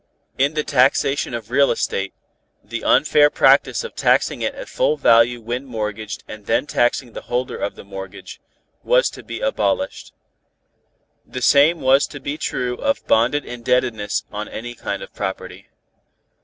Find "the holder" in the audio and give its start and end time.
7.13-7.55